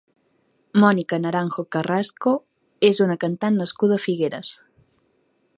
[0.83, 2.35] Mónica Naranjo Carrasco
[2.91, 4.55] és una cantant nascuda a Figueres.